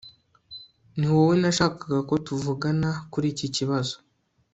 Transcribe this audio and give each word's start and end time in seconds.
Niwowe 0.97 1.35
nashakaga 1.41 1.99
ko 2.09 2.15
tuvugana 2.27 2.89
kuri 3.11 3.25
iki 3.33 3.47
kibazo 3.55 3.95